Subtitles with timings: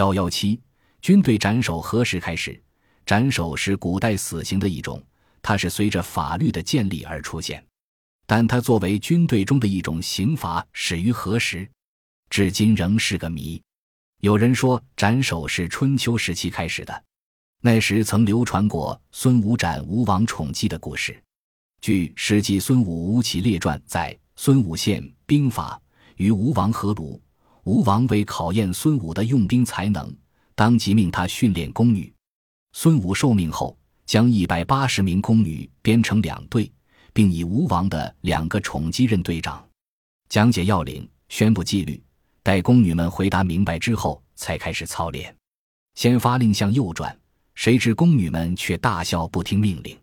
[0.00, 0.58] 幺幺七，
[1.02, 2.58] 军队斩首何时开始？
[3.04, 5.04] 斩首是古代死刑的一种，
[5.42, 7.62] 它是随着法律的建立而出现，
[8.26, 11.68] 但它作为军队中的一种刑罚，始于何时，
[12.30, 13.62] 至今仍是个谜。
[14.22, 17.04] 有人说斩首是春秋时期开始的，
[17.60, 21.22] 那时曾流传过孙武斩吴王宠姬的故事。
[21.82, 25.78] 据《史记·孙武吴起列传》载，孙武献兵法
[26.16, 27.20] 与吴王阖庐，
[27.64, 30.14] 吴王为考验孙武的用兵才能，
[30.54, 32.12] 当即命他训练宫女。
[32.72, 36.70] 孙武受命后，将一百八十名宫女编成两队，
[37.12, 39.66] 并以吴王的两个宠姬任队长，
[40.28, 42.02] 讲解要领，宣布纪律。
[42.42, 45.34] 待宫女们回答明白之后，才开始操练。
[45.94, 47.14] 先发令向右转，
[47.54, 49.98] 谁知宫女们却大笑不听命令。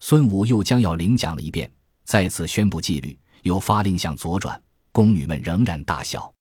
[0.00, 1.70] 孙武又将要领讲了一遍，
[2.04, 6.32] 再次宣布纪律，又发令向左转，宫女们仍然大笑。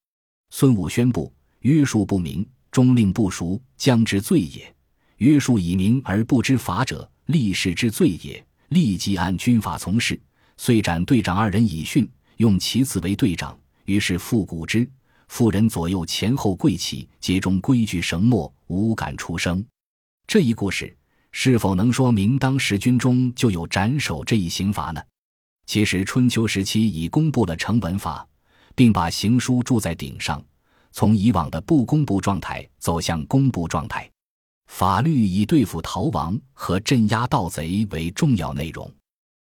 [0.49, 4.73] 孙武宣布：约束不明，中令不熟，将之罪也。
[5.17, 8.43] 约束以明而不知法者，立誓之罪也。
[8.69, 10.19] 立即按军法从事，
[10.57, 13.57] 遂斩队长二人以训，用其子为队长。
[13.85, 14.89] 于是复古之，
[15.29, 19.63] 妇人左右前后跪起，皆中规矩绳墨，无敢出声。
[20.27, 20.93] 这一故事
[21.31, 25.01] 是否能说明当时军中就有斩首这一刑罚呢？
[25.65, 28.27] 其实春秋时期已公布了成文法，
[28.77, 30.39] 并把行书铸在顶上，
[30.91, 34.07] 从以往的不公布状态走向公布状态。
[34.67, 38.93] 法律以对付逃亡和镇压盗贼为重要内容。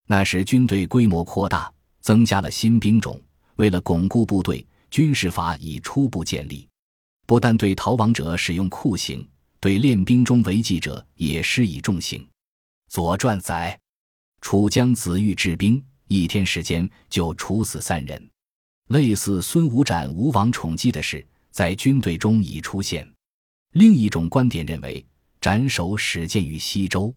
[0.08, 1.72] 那时军队规模扩大，
[2.02, 3.22] 增加了新兵种。
[3.58, 6.68] 为了巩固部队，军事法已初步建立。
[7.28, 9.24] 不但对逃亡者使用酷刑，
[9.60, 12.20] 对练兵中违纪者也施以重刑。
[12.90, 13.80] 《左传》载：
[14.42, 18.28] 楚将子玉治兵，一天时间就处死三人。
[18.90, 23.08] 类似孙武斩吴王宠姬的事，在军队中已出现。
[23.74, 25.06] 另一种观点认为，
[25.40, 27.14] 斩首始见于西周。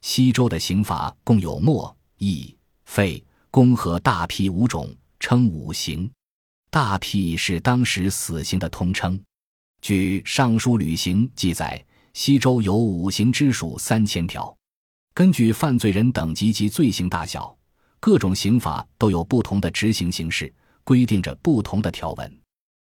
[0.00, 6.08] 西周的刑法共有墨、义、废、公和大辟五种，称五刑。
[6.70, 9.20] 大辟是当时死刑的通称。
[9.82, 11.84] 据《尚书吕刑》记载，
[12.14, 14.56] 西周有五刑之属三千条。
[15.12, 17.56] 根据犯罪人等级及罪行大小，
[17.98, 20.52] 各种刑法都有不同的执行形式，
[20.88, 22.40] 规定着不同的条文。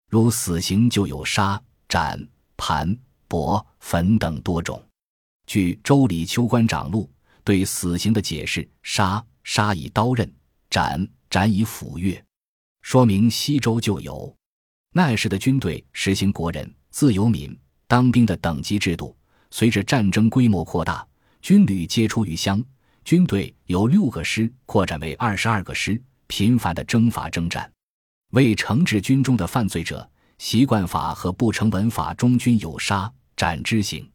[0.09, 2.16] 如死刑就有杀、斩。
[2.56, 2.97] 盘、
[3.28, 4.81] 帛、焚等多种。
[5.47, 7.10] 据《周礼·秋官长录》
[7.42, 10.25] 对死刑的解释：杀，杀以刀刃；
[10.70, 12.22] 斩，斩以斧钺。
[12.82, 14.32] 说明西周就有。
[14.92, 17.56] 那时的军队实行国人、自由民
[17.88, 19.16] 当兵的等级制度。
[19.50, 21.04] 随着战争规模扩大，
[21.41, 22.62] 军旅皆出于乡，
[23.04, 27.69] 军队由六个师扩展为二十二个师，频繁的征伐征战，
[28.31, 30.09] 为惩治军中的犯罪者。
[30.39, 34.09] 习惯法和不成文法中均有杀斩之刑，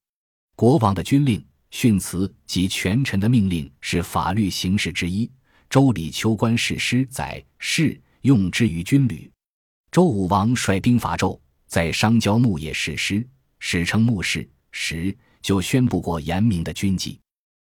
[0.56, 5.28] 国王的军令、训词及权臣的命令是法律形式之一。
[5.70, 9.30] 《周礼·秋官事师》载：“是用之于军旅。”
[9.92, 11.38] 周武王率兵伐纣，
[11.68, 13.28] 在商郊牧野誓师，
[13.60, 17.20] 史称牧誓时，就宣布过严明的军纪，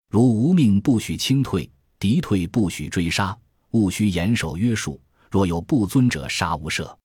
[0.09, 1.69] 如无命不许轻退，
[1.99, 3.37] 敌退不许追杀，
[3.71, 5.01] 务须严守约束，
[5.35, 6.95] 若有不遵者，杀无赦。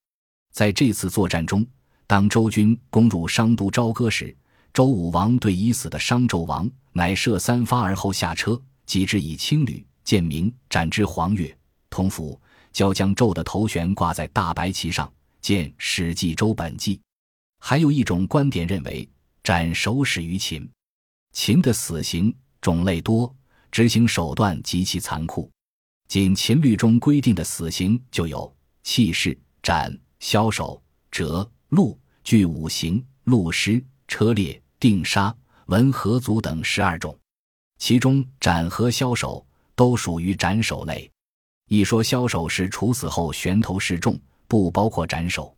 [0.53, 1.67] 在这次作战中，
[2.07, 4.33] 当周军攻入商都朝歌时，
[4.71, 11.53] 周武王对已死的商纣王乃射三发而后下车，即之以青缕、剑明斩之黄钺。
[11.89, 12.39] 同府
[12.71, 15.11] 交将纣的头悬挂在大白旗上，
[15.41, 16.95] 见《史记·周本纪》。
[17.59, 19.05] 还有一种观点认为，
[19.43, 20.65] 斩首始于秦。
[21.33, 23.35] 秦的死刑种类多，
[23.73, 25.51] 执行手段极其残酷。
[26.11, 29.97] 仅秦律中规定的死刑就有弃市、斩。
[30.19, 35.33] 枭首、折、戮，具五行、戮尸、车裂、定杀、
[35.67, 37.17] 文合族等十二种，
[37.77, 41.09] 其中斩和枭首都属于斩首类。
[41.69, 44.19] 一说枭首是处死后悬头示众，
[44.49, 45.55] 不包括斩首。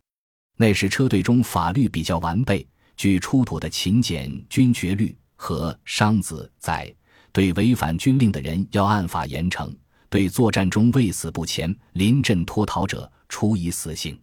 [0.56, 2.64] 那时车队中法律比较完备，
[2.96, 6.94] 据出土的秦简军爵律和商子载，
[7.32, 9.68] 对违反军令的人要按法严惩，
[10.14, 14.16] 对作战中未死不前、临阵脱逃者处以死刑。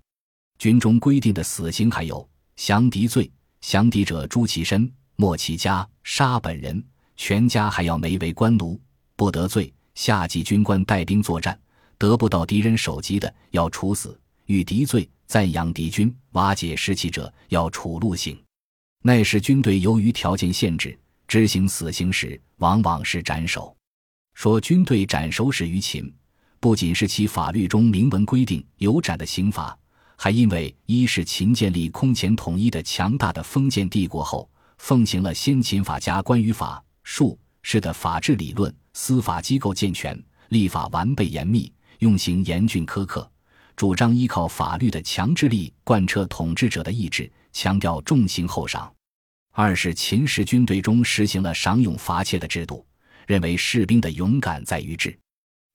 [0.57, 3.29] 军中规定的死刑还有降敌罪，
[3.59, 6.81] 降敌者诛其身，没其家，杀本人，
[7.17, 8.79] 全家还要没为官奴，
[9.17, 9.73] 不得罪。
[9.93, 11.59] 下级军官带兵作战，
[11.97, 18.41] 得不到敌人首级的，要处死；遇敌罪，赞扬敌军，瓦解士气者，要处戮刑。
[19.03, 20.97] 那时军队由于条件限制，
[21.27, 23.75] 执行死刑时往往是斩首。
[24.33, 26.11] 说军队斩首始于秦，
[26.59, 29.77] 不仅是其法律中明文规定有斩的刑罚。
[30.15, 34.47] 还因为一是秦建立空前统一的强大的封建帝国后，
[34.77, 40.19] 奉行了先秦法家关于法术式的法治理论，司法机构健全，
[40.49, 43.27] 立法完备严密，用刑严峻苛刻，
[43.75, 48.91] 主张依靠法律的强制力贯彻统治者的意志，强调重刑厚赏；
[49.51, 52.85] 二是秦时军队中实行了赏勇罚怯的制度，
[53.27, 55.17] 认为士兵的勇敢在于智，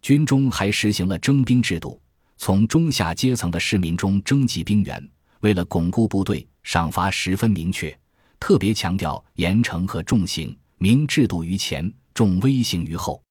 [0.02, 2.00] 军中还实行了征兵制度。
[2.38, 5.10] 从中下阶层的市民中征集兵员，
[5.40, 7.98] 为了巩固部队，赏罚十分明确，
[8.38, 13.22] 特别强调严惩和重刑，明制度于前，重威刑于后。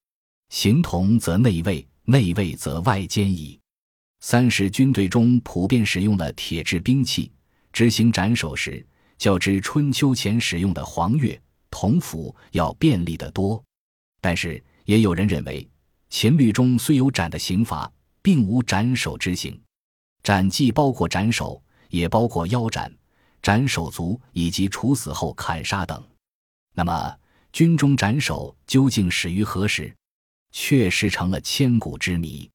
[0.50, 3.60] 形同则内卫，内卫则外兼矣。
[4.22, 7.32] 三是军队中普遍使用了铁制兵器，
[7.72, 8.84] 执行斩首时，
[9.20, 11.40] 较之春秋前使用的黄钺、
[11.70, 13.64] 铜斧要便利得多。
[14.26, 15.70] 但是，也有人认为，
[16.10, 17.92] 秦律中虽有斩的刑罚。
[18.26, 19.62] 并无斩首之刑，
[20.24, 22.92] 斩既包括斩首，也包括腰斩、
[23.40, 26.04] 斩首足以及处死后砍杀等。
[26.74, 27.16] 那么，
[27.54, 29.96] 军中斩首究竟始于何时，
[30.52, 32.50] 确实成了千古之谜。